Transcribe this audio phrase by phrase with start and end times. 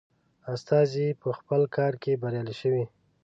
[0.53, 2.83] استازی په خپل کار کې بریالی شوی.